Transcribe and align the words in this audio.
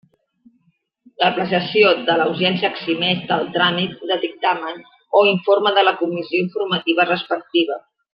L'apreciació 1.23 1.91
de 2.07 2.15
la 2.21 2.25
urgència 2.31 2.71
eximeix 2.75 3.21
del 3.33 3.45
tràmit 3.57 3.93
de 4.13 4.17
dictamen 4.23 4.81
o 5.21 5.25
informe 5.33 5.75
de 5.77 5.85
la 5.89 5.95
comissió 6.01 6.41
informativa 6.47 7.07
respectiva. 7.13 7.79